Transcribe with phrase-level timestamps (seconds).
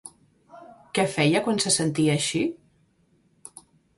[0.97, 2.43] Què feia quan se sentia així?